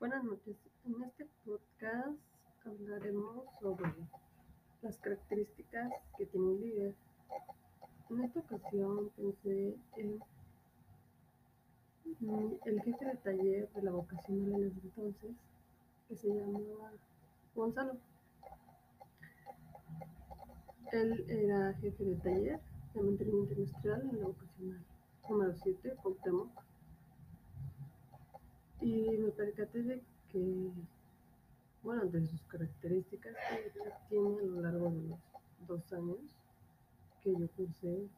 Buenas 0.00 0.24
noches. 0.24 0.56
En 0.86 1.02
este 1.02 1.26
podcast 1.44 2.18
hablaremos 2.64 3.44
sobre 3.60 3.92
las 4.80 4.96
características 4.96 5.92
que 6.16 6.24
tiene 6.24 6.46
un 6.46 6.58
líder. 6.58 6.94
En 8.08 8.24
esta 8.24 8.40
ocasión 8.40 9.10
pensé 9.14 9.76
en 9.98 10.22
el 12.64 12.80
jefe 12.82 13.04
de 13.04 13.16
taller 13.16 13.68
de 13.74 13.82
la 13.82 13.90
vocacional 13.90 14.54
en 14.54 14.68
ese 14.68 14.80
entonces, 14.84 15.32
que 16.08 16.16
se 16.16 16.28
llamaba 16.28 16.92
Gonzalo. 17.54 17.98
Él 20.92 21.26
era 21.28 21.74
jefe 21.74 22.04
de 22.04 22.16
taller 22.16 22.60
de 22.94 23.02
mantenimiento 23.02 23.52
industrial 23.52 24.00
en 24.10 24.18
la 24.18 24.28
vocacional 24.28 24.82
percaté 29.60 29.82
de 29.82 30.02
que, 30.32 30.70
bueno, 31.82 32.06
de 32.06 32.26
sus 32.26 32.40
características 32.44 33.34
que 33.50 33.72
tiene 34.08 34.38
a 34.38 34.46
lo 34.46 34.60
largo 34.62 34.90
de 34.90 35.08
los 35.08 35.18
dos 35.66 35.92
años 35.92 36.18
que 37.22 37.32
yo 37.32 37.46
cursé 37.56 38.08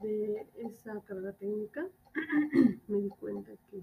de 0.00 0.46
esa 0.56 1.00
carrera 1.02 1.32
técnica, 1.34 1.86
me 2.88 2.98
di 2.98 3.08
cuenta 3.10 3.52
que 3.70 3.82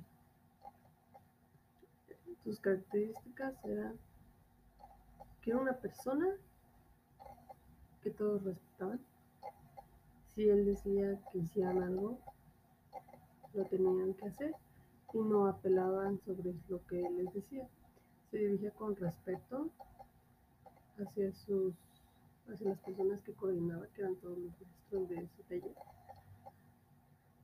sus 2.44 2.60
características 2.60 3.54
eran 3.64 3.98
que 5.42 5.52
era 5.52 5.60
una 5.60 5.74
persona 5.74 6.28
que 8.02 8.10
todos 8.12 8.44
respetaban. 8.44 9.00
Si 10.36 10.50
él 10.50 10.66
decía 10.66 11.18
que 11.32 11.38
hicieran 11.40 11.82
algo, 11.82 12.20
lo 13.54 13.64
tenían 13.66 14.14
que 14.16 14.26
hacer 14.26 14.54
y 15.14 15.20
no 15.20 15.48
apelaban 15.48 16.20
sobre 16.26 16.54
lo 16.68 16.86
que 16.88 17.02
les 17.02 17.34
decía. 17.34 17.68
Se 18.32 18.38
dirigía 18.38 18.72
con 18.72 18.96
respeto 18.96 19.70
hacia 20.98 21.34
sus 21.34 21.74
hacia 22.52 22.70
las 22.70 22.80
personas 22.80 23.22
que 23.22 23.34
coordinaba, 23.34 23.86
que 23.94 24.02
eran 24.02 24.16
todos 24.16 24.38
los 24.38 24.52
maestros 24.60 25.10
de 25.10 25.16
ese 25.18 25.44
taller. 25.44 25.76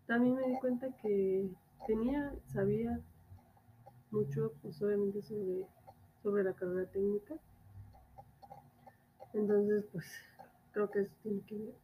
También 0.08 0.36
me 0.36 0.48
di 0.48 0.60
cuenta 0.60 0.92
que 1.02 1.50
tenía, 1.88 2.34
sabía 2.54 3.00
mucho, 4.12 4.54
pues 4.62 4.82
obviamente 4.82 5.22
sobre, 5.22 5.68
sobre 6.24 6.44
la 6.44 6.54
carrera 6.54 6.90
técnica. 6.90 7.36
Entonces, 9.34 9.86
pues 9.92 10.06
creo 10.72 10.90
que 10.90 11.02
eso 11.02 11.14
tiene 11.22 11.42
que 11.42 11.56
ver 11.56 11.76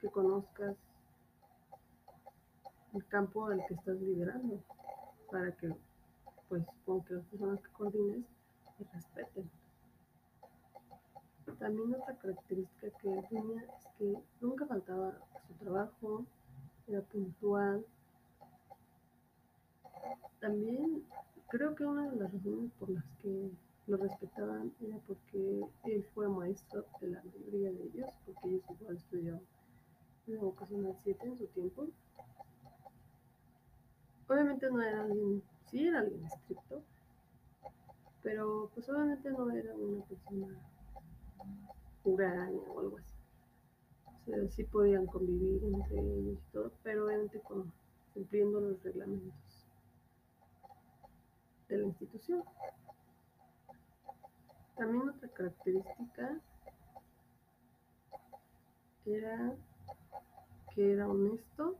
que 0.00 0.10
conozcas 0.10 0.76
el 2.94 3.06
campo 3.06 3.46
al 3.46 3.64
que 3.66 3.74
estás 3.74 4.00
liderando 4.00 4.60
para 5.30 5.52
que 5.52 5.74
pues 6.48 6.64
con 6.86 7.02
que 7.04 7.14
las 7.14 7.24
personas 7.26 7.60
que 7.60 7.72
coordines 7.72 8.24
te 8.78 8.84
respeten. 8.92 9.50
También 11.58 11.94
otra 11.94 12.14
característica 12.16 12.90
que 12.98 13.22
tenía 13.28 13.62
es 13.62 13.86
que 13.98 14.18
nunca 14.40 14.66
faltaba 14.66 15.18
su 15.46 15.54
trabajo, 15.64 16.24
era 16.86 17.00
puntual. 17.02 17.84
También 20.40 21.04
creo 21.48 21.74
que 21.74 21.84
una 21.84 22.10
de 22.10 22.16
las 22.16 22.32
razones 22.32 22.70
por 22.78 22.90
las 22.90 23.04
que 23.22 23.50
lo 23.86 23.96
respetaban 23.96 24.72
era 24.80 24.98
porque 25.06 25.64
él 25.84 26.04
fue 26.14 26.28
maestro 26.28 26.84
de 27.00 27.08
la 27.08 27.22
mayoría 27.22 27.70
de 27.70 27.82
ellos, 27.84 28.10
porque 28.26 28.48
ellos 28.48 28.62
igual 28.80 28.96
estudiaron 28.96 29.40
en 30.26 30.34
la 30.36 30.42
vocacional 30.42 30.96
7 31.02 31.26
en 31.26 31.38
su 31.38 31.46
tiempo. 31.48 31.86
No 34.70 34.80
era 34.80 35.02
alguien, 35.02 35.42
sí 35.66 35.86
era 35.86 36.00
alguien 36.00 36.24
estricto, 36.24 36.82
pero 38.22 38.70
pues 38.74 38.88
obviamente 38.88 39.30
no 39.30 39.50
era 39.50 39.74
una 39.74 40.02
persona 40.04 40.58
huraña 42.02 42.62
o 42.70 42.80
algo 42.80 42.98
así. 42.98 43.14
O 44.06 44.24
sea, 44.24 44.48
sí 44.48 44.64
podían 44.64 45.06
convivir 45.06 45.62
entre 45.64 46.00
ellos 46.00 46.38
y 46.38 46.52
todo, 46.52 46.72
pero 46.82 47.04
obviamente 47.04 47.40
cumpliendo 48.14 48.60
los 48.60 48.82
reglamentos 48.82 49.66
de 51.68 51.78
la 51.78 51.84
institución. 51.84 52.42
También 54.76 55.10
otra 55.10 55.28
característica 55.28 56.40
era 59.04 59.54
que 60.74 60.92
era 60.92 61.06
honesto 61.06 61.76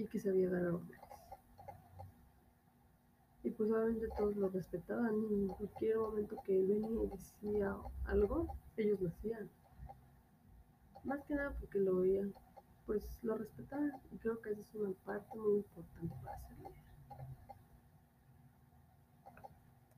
y 0.00 0.06
que 0.06 0.18
sabía 0.18 0.48
ganar 0.48 0.72
hombres. 0.72 1.00
Y 3.42 3.50
pues 3.50 3.70
obviamente 3.70 4.08
todos 4.16 4.36
lo 4.36 4.48
respetaban 4.48 5.14
y 5.30 5.34
en 5.34 5.48
cualquier 5.48 5.98
momento 5.98 6.36
que 6.44 6.58
venía 6.58 7.02
y 7.02 7.06
decía 7.08 7.76
algo, 8.04 8.54
ellos 8.76 9.00
lo 9.00 9.08
hacían. 9.08 9.50
Más 11.04 11.22
que 11.24 11.34
nada 11.34 11.54
porque 11.58 11.78
lo 11.78 12.00
veían, 12.00 12.34
pues 12.86 13.06
lo 13.22 13.36
respetaban 13.36 13.92
y 14.12 14.18
creo 14.18 14.40
que 14.40 14.50
esa 14.50 14.60
es 14.60 14.74
una 14.74 14.92
parte 15.04 15.38
muy 15.38 15.56
importante 15.56 16.14
para 16.22 16.38
ser 16.48 16.58
líder. 16.58 16.89